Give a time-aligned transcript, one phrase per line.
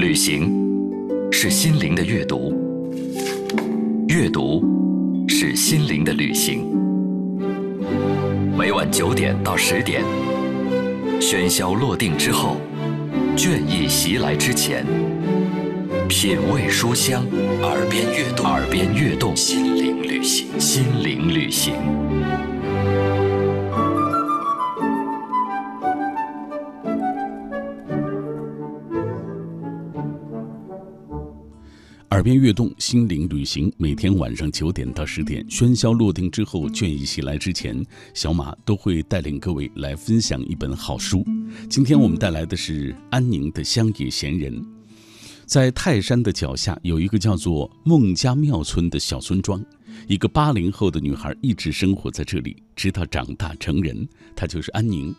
[0.00, 0.50] 旅行
[1.30, 2.54] 是心灵的阅读，
[4.08, 4.64] 阅读
[5.28, 6.66] 是心灵的旅行。
[8.56, 10.02] 每晚九点到十点，
[11.20, 12.56] 喧嚣落定之后，
[13.36, 14.86] 倦意袭来之前，
[16.08, 17.22] 品味书香，
[17.60, 21.74] 耳边悦动，耳边悦动，心灵旅行，心灵旅行。
[32.20, 33.72] 耳边悦动，心灵旅行。
[33.78, 41.24] 每天晚上九点到十点，喧嚣落定之后，倦意袭来之前，小马都会带领各位来分享一本好书。
[41.70, 44.62] 今天我们带来的是安宁的乡野闲人。
[45.46, 49.64] 在泰山的脚下，有一个叫做孟家庙村的小村庄，
[50.06, 54.06] 一个八零后的女孩一直生活在这里，直到长大成人。
[54.36, 55.14] 她就是安宁。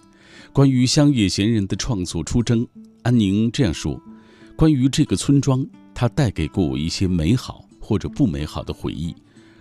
[0.54, 2.68] 关于乡野闲人的创作出征，
[3.02, 4.00] 安宁这样说：
[4.56, 5.66] 关于这个村庄。
[6.02, 9.16] 它带给过我一些美好或者不美好的回忆，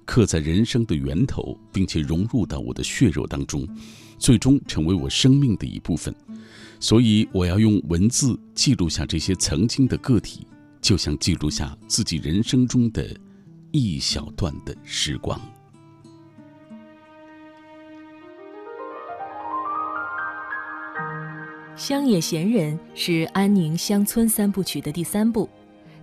[0.06, 3.68] 刻在人生的源头，并且融入到我的血肉当中，
[4.16, 6.14] 最终成为我生命的一部分。
[6.78, 10.46] 所以，我要用文字记录下这些曾经的个体，
[10.80, 13.14] 就像记录下自己人生中的
[13.70, 15.38] 一小段的时光。
[21.76, 25.46] 乡野闲人是安宁乡村三部曲的第三部。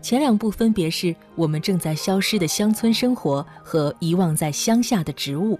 [0.08, 5.59] 前两部分别是我们正在消失的乡村生活和遗忘在乡下的植物。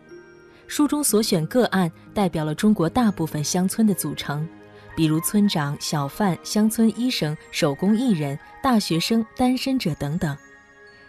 [0.68, 4.48] 书中所选个案代表了中国大部分乡村的组成，
[4.96, 10.34] 比如村长、小贩、乡村医生、手工艺人、大学生、单身者等等。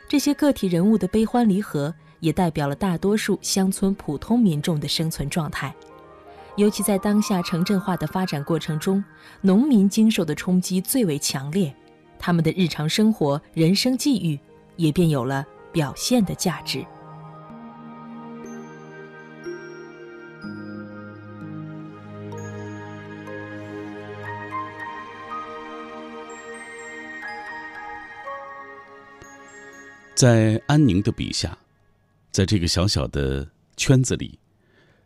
[0.08, 5.72] 这些个体人物的悲欢离合，也代表了大多数乡村普通民众的生存状态。
[6.56, 9.04] 尤其在当下城镇化的发展过程中，
[9.42, 11.72] 农民经受的冲击最为强烈。
[12.18, 14.38] 他们的日常生活、人生际遇，
[14.76, 16.84] 也便有了表现的价值。
[30.14, 31.56] 在安宁的笔下，
[32.32, 34.38] 在这个小小的圈子里，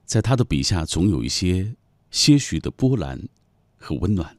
[0.06, 1.75] 在他的笔下，总有一些
[2.11, 3.29] 些许的波澜
[3.77, 4.39] 和温暖。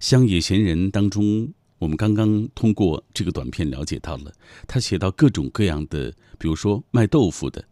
[0.00, 1.54] 乡野闲人当中。
[1.84, 4.32] 我们刚刚通过这个短片了解到了，
[4.66, 7.62] 他写到各种各样的，比如说卖豆腐的，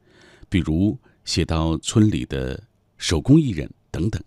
[0.51, 2.63] 比如写到村里的
[2.99, 4.23] 手工艺人等等。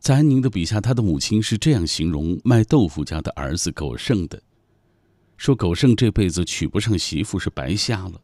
[0.00, 4.42] 在安宁的笔下，他的母亲是这样形容卖豆腐家的儿子狗剩的：
[5.36, 8.20] 说狗剩这辈子娶不上媳妇是白瞎了，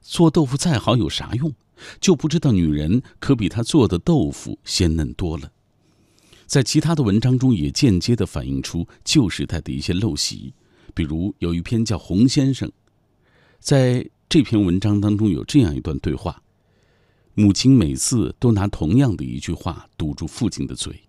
[0.00, 1.54] 做豆腐再好有啥用？
[2.00, 5.52] 就不知道女人可比他做的豆腐鲜嫩多了。
[6.46, 10.52] 在其他的文章中，也间接地反映出旧时代的一些陋习，
[10.94, 12.68] 比如有一篇叫《洪先生》。
[13.58, 16.42] 在这篇文章当中，有这样一段对话：
[17.34, 21.00] 母亲每次都拿同样的一句话堵住父亲的嘴。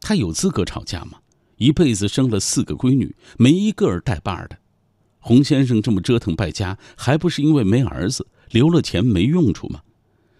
[0.00, 1.20] 他有资格吵架吗？
[1.56, 4.58] 一辈子生了四个闺女，没一个儿带把的。
[5.20, 9.82] 洪先生这么折腾败家，还不是因为没儿子，留了钱没用处吗？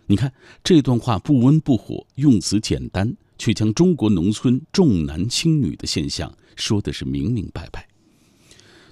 [0.07, 0.33] 你看
[0.65, 3.17] 这段话不温不火，用词简单。
[3.43, 7.89] 却将中国农村重男轻女的现象说的是明明白白。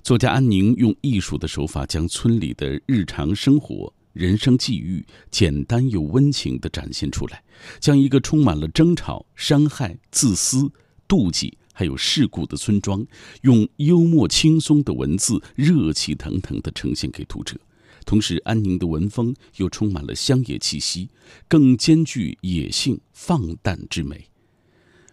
[0.02, 7.40] 作家安宁用艺术的手法，将村里的日常生活、人生际遇简单又温情地展现出来，
[7.78, 10.68] 将一个充满了争吵、伤害、自私、
[11.06, 13.06] 妒忌还有事故的村庄，
[13.42, 17.56] 用幽默轻松的文字，热气腾腾地呈现给读者。
[18.04, 21.08] 同时，安宁的文风又充满了乡野气息，
[21.46, 24.26] 更兼具野性放荡之美。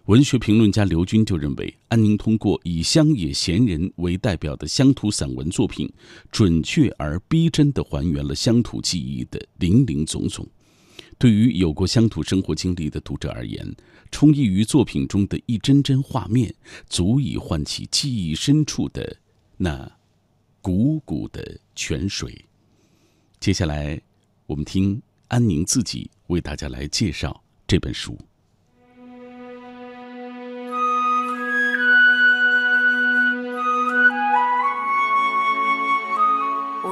[0.07, 5.91] 文学评论家刘军就认为，安宁通过以乡野闲人为代表的乡土散文作品，
[6.31, 10.47] 准确而逼真地还原了乡土记忆的林林总总。
[11.17, 13.69] 对于有过乡土生活经历的读者而言，
[14.09, 16.55] 充溢于作品中的一帧帧画面，
[16.87, 19.17] 足以唤起记忆深处的
[19.57, 19.91] 那
[20.61, 22.45] 汩汩的泉水。
[23.41, 24.01] 接下来，
[24.45, 28.17] 我们听安宁自己为大家来介绍这本书。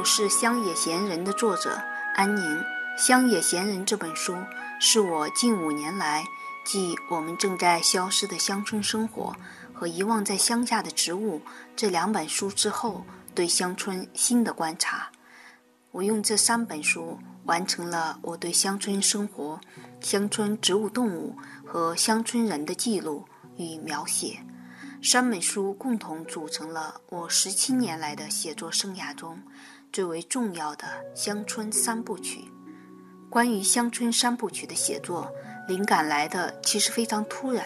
[0.05, 1.81] 是《乡野闲人》的作者
[2.13, 2.43] 安宁，
[2.95, 4.37] 《乡野闲人》这本书
[4.79, 6.23] 是我近五年来
[6.63, 9.35] 继《我们正在消失的乡村生活》
[9.73, 11.39] 和《遗忘在乡下的植物》
[11.75, 13.03] 这两本书之后
[13.33, 15.09] 对乡村新的观察。
[15.89, 19.59] 我用这三本书完成了我对乡村生活、
[20.01, 21.35] 乡村植物动物
[21.65, 23.25] 和乡村人的记录
[23.57, 24.45] 与描写。
[25.01, 29.39] 三本书共同组成了我十七年来的写作生涯中
[29.95, 32.51] 最为重要的乡村三部曲。
[33.29, 35.31] 关于乡村三部曲的写作，
[35.69, 37.65] 灵感来的其实非常突然，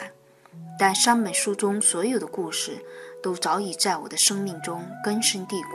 [0.77, 2.85] 但三本书中所有的故事
[3.23, 5.69] 都早已在我的生命中根深蒂固。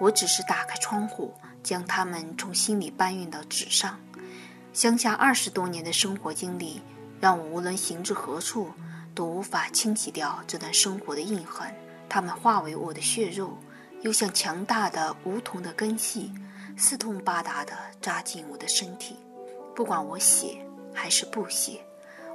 [0.00, 4.00] 我只是打开窗户，将它们从心里搬运到纸上。
[4.72, 6.80] 乡下二十多年的生活经历，
[7.20, 8.70] 让我无论行至何处。
[9.14, 11.70] 都无法清洗掉这段生活的印痕，
[12.08, 13.58] 它们化为我的血肉，
[14.02, 16.30] 又像强大的梧桐的根系，
[16.76, 19.16] 四通八达地扎进我的身体。
[19.74, 20.58] 不管我写
[20.94, 21.80] 还是不写，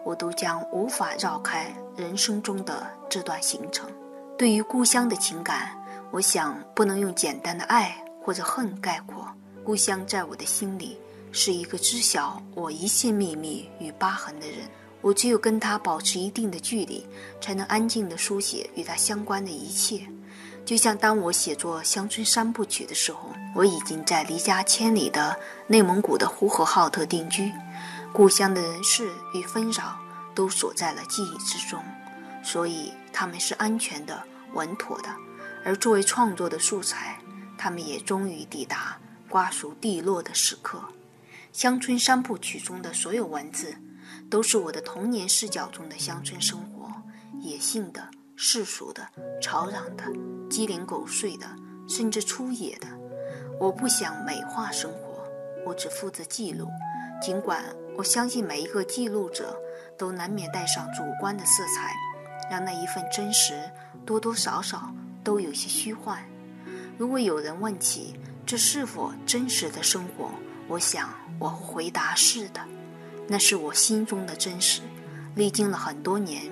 [0.04, 3.90] 我都将无法绕开人生中的这段行程。
[4.38, 5.72] 对于故乡的情感，
[6.12, 9.28] 我想不能用简单的爱或者恨概括。
[9.64, 10.98] 故乡在我的心里
[11.32, 14.60] 是一个知晓我一切秘密与疤痕的人。
[15.02, 17.06] 我只有跟他保持一定的距离，
[17.40, 20.08] 才能安静地书写与他相关的一切。
[20.64, 25.38] 就像当我写作《乡村三部曲》的时候，我已经在离家千里的
[25.68, 27.52] 内蒙古的呼和浩特定居，
[28.14, 30.00] 故乡的人事与纷扰
[30.34, 31.84] 都锁在了记忆之中，
[32.44, 34.24] 所以他们是安全的、
[34.54, 35.10] 稳妥的。
[35.66, 37.20] 而作为创作的素材，
[37.58, 38.98] 他们也终于抵达
[39.28, 40.78] 瓜熟蒂落的时刻。
[41.52, 43.76] 《乡村三部曲》中的所有文字。
[44.30, 46.90] 都是我的童年视角中的乡村生活，
[47.42, 48.10] 野性的、
[48.44, 49.08] 世俗的、
[49.40, 50.04] 吵嚷的、
[50.50, 51.46] 鸡零狗碎的，
[51.88, 52.88] 甚至粗野的。
[53.60, 55.24] 我不想美化生活，
[55.64, 56.68] 我只负责记录。
[57.22, 57.64] 尽管
[57.96, 59.56] 我相信每一个记录者
[59.96, 61.94] 都难免带上主观的色彩，
[62.50, 63.54] 让那一份真实
[64.08, 64.92] 多多少少
[65.24, 66.20] 都有些虚幻。
[66.98, 70.32] 如果有人问起这是否真实的生活，
[70.68, 72.60] 我想我会回答是的。
[73.28, 74.82] 那是我心中的真实，
[75.36, 76.52] 历经了很多年，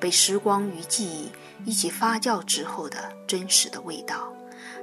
[0.00, 1.30] 被时光与记忆
[1.64, 4.32] 一起发酵之后的真实的味道。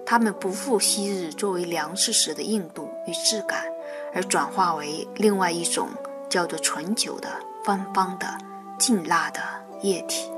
[0.05, 3.65] 它们不复昔日作为粮食时的硬度与质感，
[4.13, 5.89] 而转化为另外一种
[6.29, 7.27] 叫做醇酒的
[7.65, 8.25] 芬芳的
[8.79, 9.41] 劲辣的
[9.83, 10.29] 液体。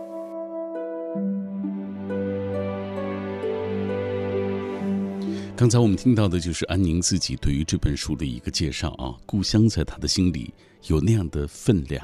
[5.55, 10.53] 刚才我们听到的就是安宁自己对于这本书的一个介绍啊，故乡在他的心里
[10.87, 12.03] 有那样的分量。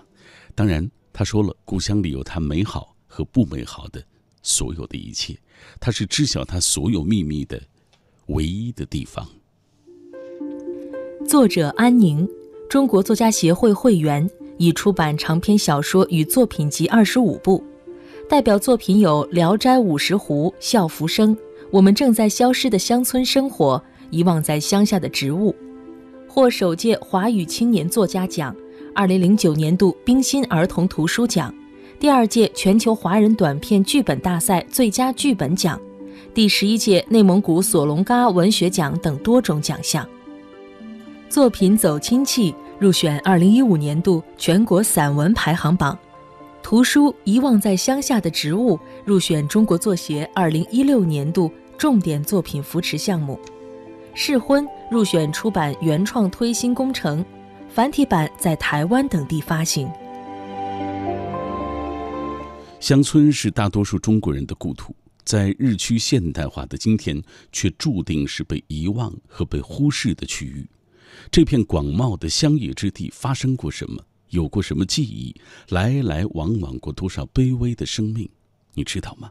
[0.53, 0.87] 当然，
[1.17, 4.03] 他说了，故乡里有他美好和不美好的
[4.43, 5.33] 所有的一切，
[5.79, 7.57] 他是知晓他所有秘密的
[8.25, 9.25] 唯一的地方。
[11.25, 12.27] 作者安宁，
[12.69, 17.63] 中国作家协会会员，已出版长篇小说与作品集二十五部，
[18.27, 21.33] 代表作品有《聊斋五十壶》《笑浮生》。
[21.71, 25.55] 我们正在消失的乡村生活，遗忘在乡下的植物，
[26.27, 28.53] 获首届华语青年作家奖，
[28.95, 31.53] 二零零九年度冰心儿童图书奖，
[31.99, 35.77] 第二届全球华人短片剧本大赛最佳剧本奖，
[36.33, 40.07] 第十一届内蒙古索隆嘎文学奖等多种奖项。
[41.27, 45.99] 作品《走亲戚》入选二零一五年度全国散文排行榜。
[46.63, 51.51] 图书《遗忘在乡下的植物》入选中国作协二零一六年度。
[51.77, 53.37] 重点作品扶持项目，
[54.13, 57.23] 《试婚》入选出版原创推新工程，
[57.75, 59.85] 繁体版在台湾等地发行。
[62.79, 64.95] 乡村是大多数中国人的故土，
[65.25, 70.65] 在日趋现代化的今天，却注定是被遗忘和被忽视的区域。
[71.29, 74.01] 这片广袤的乡野之地发生过什么？
[74.29, 75.35] 有过什么记忆？
[75.67, 78.29] 来来往往过多少卑微的生命？
[78.73, 79.29] 你知道吗？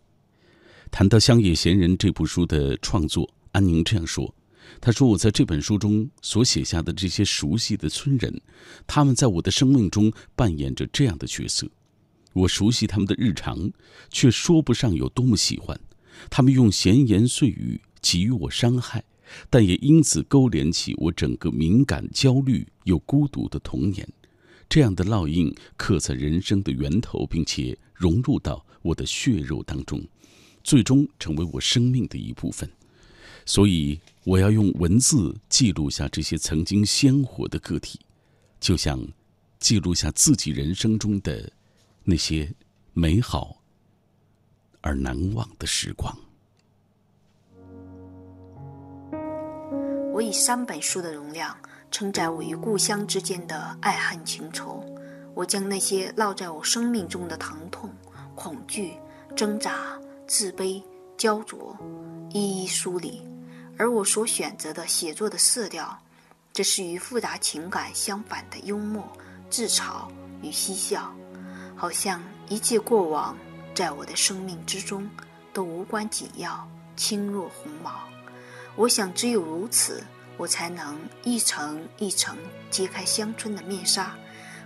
[0.91, 4.35] 谈到《乡野闲人》这部书的创作，安宁这样说
[4.81, 8.41] ：“他说，我在这本书中所写下的这些熟悉的村人，
[8.87, 11.69] 他们在我的生命中扮演着这样的角色。
[12.33, 13.71] 我熟悉他们的日常，
[14.11, 15.79] 却说不上有多么喜欢。
[16.29, 19.05] 他们用闲言碎语给予我伤害，
[19.49, 24.07] 但也因此勾连起我整个敏感、焦虑又孤独的童年。
[24.69, 30.03] 这样的烙印刻在人生的源头，并且融入到我的血肉当中。”
[30.65, 32.67] 最终成为我生命的一部分，
[33.47, 38.01] 所以我要用文字记录下这些曾经鲜活的个体，
[38.61, 38.99] 就像
[39.59, 41.51] 记录下自己人生中的
[42.03, 42.51] 那些
[42.93, 43.57] 美好
[44.81, 46.17] 而难忘的时光。
[50.13, 51.57] 我以三本书的容量
[51.91, 54.85] 承载我与故乡之间的爱恨情仇，
[55.35, 57.91] 我将那些烙在我生命中的疼痛、
[58.35, 58.95] 恐惧、
[59.37, 60.01] 挣扎。
[60.27, 60.83] 自卑、
[61.19, 61.77] 焦灼，
[62.33, 63.21] 一一梳理。
[63.77, 65.99] 而我所选择的写作的色调，
[66.53, 69.05] 则是与复杂情感相反的幽默、
[69.51, 70.09] 自嘲
[70.43, 71.13] 与嬉笑。
[71.77, 73.37] 好像一切过往
[73.75, 75.11] 在我的生命之中
[75.53, 77.93] 都无关紧要，轻若鸿毛。
[78.77, 80.03] 我想，只有如此，
[80.37, 82.37] 我才能一层一层
[82.71, 84.15] 揭开乡村的面纱，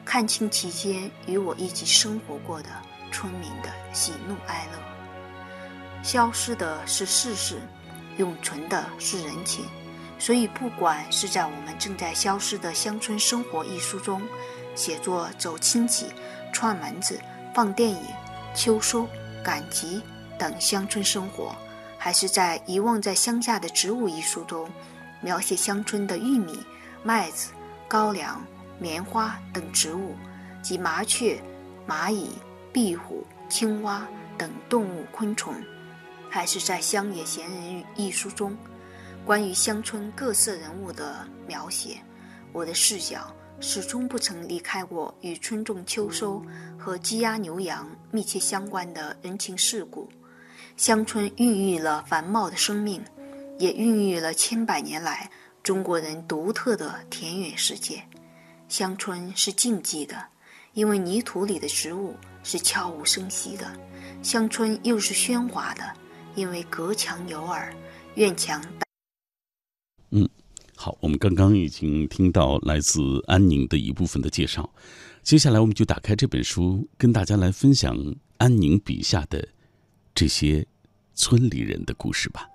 [0.05, 2.69] 看清其间与我一起生活过的
[3.11, 6.03] 村民的喜怒哀乐。
[6.03, 7.59] 消失的是世事，
[8.19, 9.65] 永存的是人情。
[10.21, 14.21] 所以，不管是在我们正在消失的乡村生活一书中，
[14.75, 16.07] 写作走亲戚、
[16.53, 17.21] 串门子、
[17.55, 18.01] 放电影、
[18.55, 19.09] 秋收、
[19.45, 20.03] 赶集
[20.37, 21.55] 等乡村生活，
[21.97, 24.69] 还是在遗忘在乡下的植物一书中，
[25.21, 26.59] 描写乡村的玉米、
[27.05, 27.53] 麦子、
[27.87, 28.45] 高粱、
[28.81, 30.17] 棉花等植物，
[30.61, 31.41] 及麻雀、
[31.87, 32.31] 蚂蚁、
[32.73, 34.05] 壁虎、青蛙
[34.37, 35.55] 等动物昆虫，
[36.31, 38.57] 还是在乡野闲人一书中。
[39.25, 41.99] 关于乡村各色人物的描写，
[42.53, 46.43] 我的视角始终不曾离开过与春种秋收
[46.79, 50.09] 和鸡鸭牛羊密切相关的人情世故。
[50.77, 53.03] 乡村孕育了繁茂的生命，
[53.59, 55.31] 也孕育了千百年来
[55.63, 58.03] 中国人独特的田园世界。
[58.69, 60.25] 乡村是静寂的，
[60.73, 63.67] 因为泥土里的植物是悄无声息的；
[64.23, 65.83] 乡村又是喧哗的，
[66.39, 67.75] 因为隔墙有耳，
[68.15, 68.63] 院墙。
[70.11, 70.29] 嗯，
[70.77, 74.73] 好，我们刚刚已经听到来自安宁的一部分的介绍，
[75.25, 77.99] 接下来我们就打开这本书，跟大家来分享
[78.37, 79.49] 安宁笔下的
[80.15, 80.65] 这些
[81.13, 82.49] 村里人的故事吧。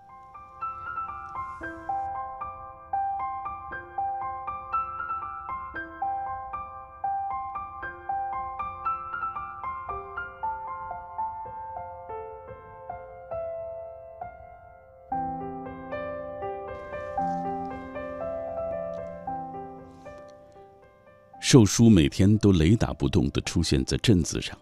[21.54, 24.58] 寿叔每天都雷打不动地出现在镇子上，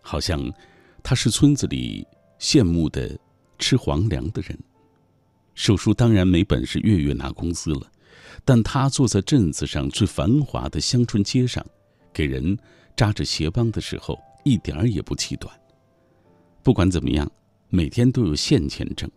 [0.00, 0.40] 好像
[1.02, 2.06] 他是村子里
[2.38, 3.18] 羡慕的
[3.58, 4.56] 吃皇粮的人。
[5.56, 7.90] 寿叔当然没本事月月拿工资了，
[8.44, 11.66] 但他坐在镇子上最繁华的乡村街上，
[12.12, 12.56] 给人
[12.96, 15.52] 扎着鞋帮的时候，一点儿也不气短。
[16.62, 17.28] 不管怎么样，
[17.68, 19.10] 每天都有现钱挣，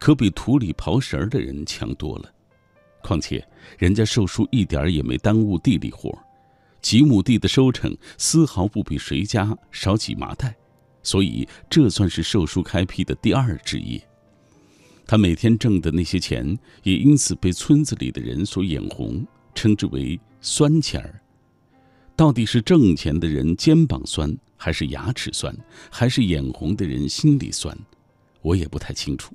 [0.00, 2.28] 可比土里刨食儿的人强多了。
[3.00, 3.46] 况且
[3.78, 6.18] 人家寿叔一点儿也没耽误地里活儿。
[6.84, 10.54] 几亩地的收成丝毫不比谁家少几麻袋，
[11.02, 14.06] 所以这算是寿叔开辟的第二职业。
[15.06, 21.18] 他每天挣的那些钱，也因此被村子里的人所眼红，称之为“酸钱儿”。
[22.14, 25.56] 到底是挣钱的人肩膀酸，还是牙齿酸，
[25.90, 27.74] 还是眼红的人心里酸，
[28.42, 29.34] 我也不太清楚。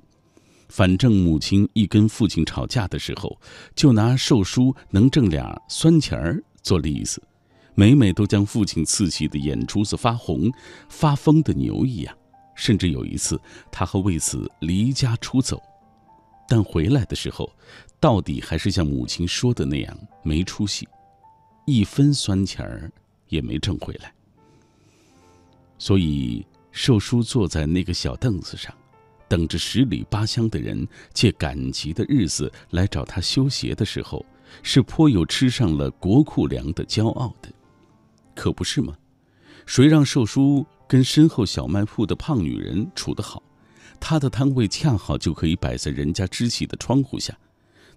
[0.68, 3.40] 反正母亲一跟父亲吵架的时候，
[3.74, 7.20] 就拿寿叔能挣俩酸钱儿做例子。
[7.74, 10.50] 每每都将父亲刺激的眼珠子发红，
[10.88, 12.16] 发疯的牛一样。
[12.54, 13.40] 甚至有一次，
[13.72, 15.58] 他还为此离家出走。
[16.46, 17.50] 但回来的时候，
[17.98, 20.86] 到底还是像母亲说的那样没出息，
[21.64, 22.90] 一分酸钱儿
[23.28, 24.12] 也没挣回来。
[25.78, 28.74] 所以，寿叔坐在那个小凳子上，
[29.26, 34.22] 等着十里八乡的人借赶集的日子来找他修鞋的时候，
[34.62, 37.50] 是颇有吃上了国库粮的骄傲的。
[38.40, 38.96] 可不是吗？
[39.66, 43.42] 谁让寿叔跟身后小卖铺的胖女人处得好？
[44.00, 47.36] 他的摊位恰好就可以摆在人家支起的窗户下，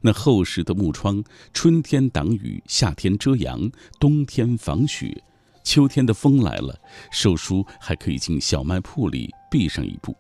[0.02, 1.24] 那厚实的木窗，
[1.54, 3.72] 春天挡雨，夏天遮阳，
[4.02, 5.24] 冬天防雪，
[5.64, 6.78] 秋天的风来了，
[7.10, 10.14] 寿叔还可以进小卖铺里避上一步。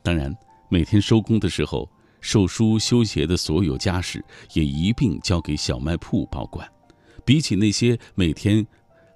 [0.00, 0.32] 当然，
[0.68, 6.70] 每天收工的时候，寿叔修鞋的所有家事也一并交给小卖铺保管。
[7.24, 8.64] 比起那些每天。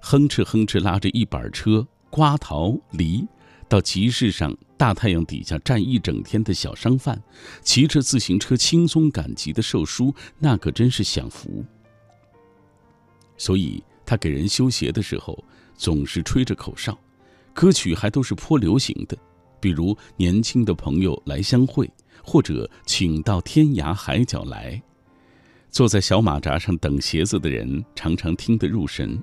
[0.05, 3.25] 哼哧哼哧拉着一板车瓜桃梨，
[3.69, 7.23] 到集市上大太阳底下站一整天的小商贩，
[7.61, 11.63] 骑着自行车轻松赶集的售书，那可真是享福。
[13.37, 15.41] 所以他给人修鞋的时候，
[15.77, 16.99] 总是吹着口哨，
[17.53, 19.17] 歌曲还都是颇流行的，
[19.61, 21.89] 比如“年轻的朋友来相会”
[22.21, 24.83] 或者“请到天涯海角来”。
[25.71, 29.17] 坐在小马扎上等鞋子的人，常常听得入神。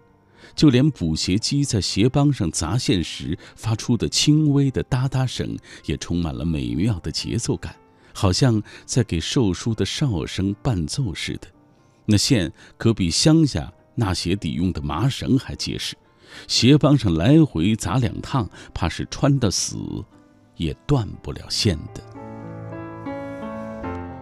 [0.54, 5.56] 就连补鞋机在鞋帮上砸线时发出的轻微的哒哒声，
[5.86, 7.74] 也充满了美妙的节奏感，
[8.12, 11.48] 好像在给寿叔的哨声伴奏似的。
[12.06, 15.94] 那线可比乡下纳鞋底用的麻绳还结实，
[16.48, 19.76] 鞋帮上来回砸两趟，怕是穿的死，
[20.56, 22.02] 也断不了线的。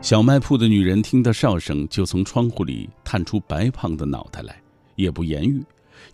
[0.01, 4.61] 小卖铺的女人听到哨声，就从窗户里探出白胖的脑袋来，
[4.95, 5.65] 也不言语。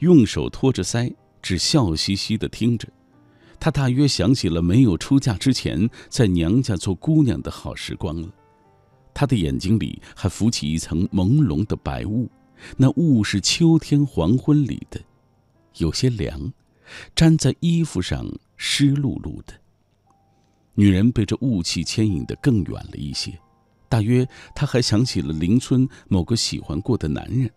[0.00, 2.88] 用手托着腮，只笑嘻嘻地听着。
[3.61, 8.29] 她大约想起了没有出嫁之前在娘家做姑娘的好时光了。
[9.14, 12.29] 她的眼睛里还浮起一层朦胧的白雾，
[12.76, 15.00] 那雾是秋天黄昏里的，
[15.76, 16.53] 有些凉，
[17.14, 18.26] 粘在衣服上
[18.57, 19.55] 湿漉漉的。
[20.75, 23.38] 女人被这雾气牵引得更远了一些，
[23.88, 27.49] 大约她还想起了邻村某个喜欢过的男人，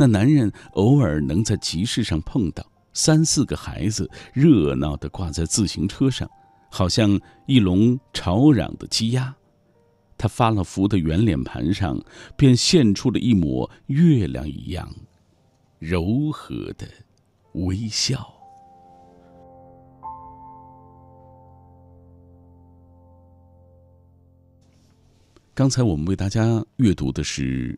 [0.00, 6.30] 那男人偶尔能在集市上碰到，三四个孩子热闹地挂在自行车上，
[6.70, 9.34] 好像一笼吵嚷的鸡鸭。
[10.16, 12.00] 他发了福的圆脸盘上，
[12.36, 14.88] 便现出了一抹月亮一样
[15.80, 16.86] 柔和的
[17.54, 18.34] 微笑。
[25.54, 27.76] 刚才我们为大家阅读的是，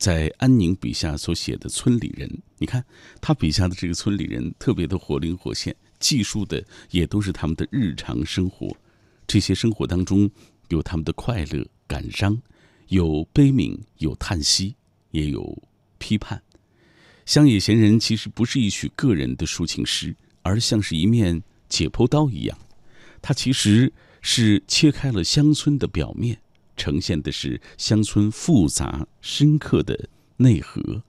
[0.00, 2.28] 在安宁笔下所写的村里人。
[2.58, 2.84] 你看，
[3.20, 8.76] 他笔下的这个村里人特别的活灵活现，记述的也都是他们的日常生活。
[9.28, 10.28] 这些生活当中，
[10.70, 11.64] 有他们的快乐。
[11.86, 12.40] 感伤，
[12.86, 14.76] 有悲悯，有叹息，
[15.10, 15.60] 也有
[15.98, 16.40] 批判。
[17.26, 22.56] 乡野闲人其实不是一曲个人的抒情诗，而像是一面解剖刀一样，
[23.20, 23.92] 它其实
[24.22, 26.40] 是切开了乡村的表面，
[26.80, 30.08] 呈现的是乡村复杂深刻的
[30.38, 31.02] 内核。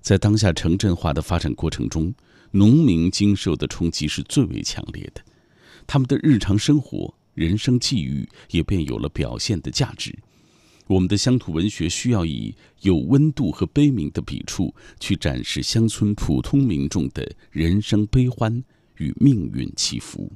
[0.00, 2.14] 在当下城镇化的发展过程中，
[2.52, 5.20] 农民经受的冲击是最为强烈的，
[5.86, 7.12] 他们的日常生活。
[7.34, 10.14] 人生际遇也便有了表现的价值。
[10.86, 18.62] 我们的乡土文学需要以有温度和悲悯的笔触去展示乡村普通民众的人生悲欢
[18.98, 20.30] 与命运起伏。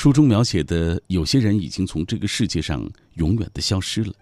[0.00, 4.14] 书中描写的有些人已经从这个世界上永远的消失了，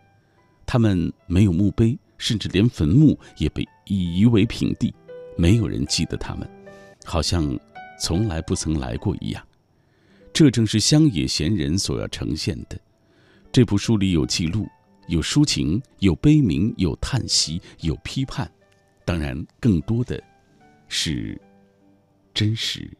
[0.66, 4.92] 他们没有墓碑，甚至连坟墓也被夷为平地，
[5.37, 6.50] 没有人记得他们，
[7.04, 7.56] 好像
[7.97, 9.47] 从来不曾来过一样。
[10.32, 12.76] 这正是乡野闲人所要呈现的。
[13.52, 14.66] 这部书里有记录，
[15.06, 18.50] 有抒情，有悲鸣，有叹息，有批判，
[19.04, 20.21] 当然更多的
[20.88, 21.41] 是
[22.34, 22.91] 真实。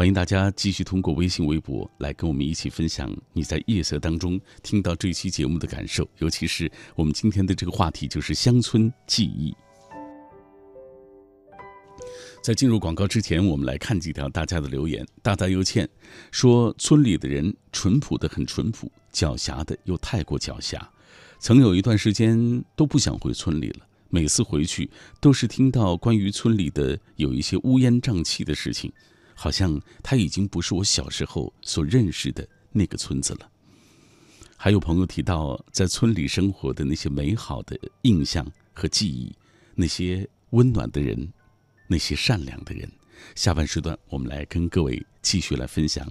[0.00, 9.54] 欢迎大家继续通过微信、微博来跟我们一起分享你在夜色当中听到这期节目的感受，尤其是我们今天的这个话题就是乡村记忆。
[12.42, 15.06] 在进入广告之前，我们来看几条大家的留言。
[15.20, 15.86] 大大又欠
[16.30, 20.80] 说：“村里的人淳朴的很淳朴，狡黠的又太过狡黠。
[21.38, 24.88] 曾有一段时间都不想回村里了，每次回去
[25.20, 28.90] 都是听到关于村里的有一些乌烟瘴气的事情，
[29.42, 33.50] 好像它已经不是我小时候所认识的那个村子了。”
[34.54, 39.34] 还有朋友提到在村里生活的那些美好的印象和记忆，
[39.74, 41.32] 那些温暖的人。
[41.92, 42.88] 那些善良的人，
[43.34, 46.08] 下半时段我们来跟各位继续来分享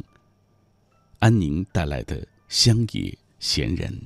[1.19, 3.97] 安宁带来的乡野闲人。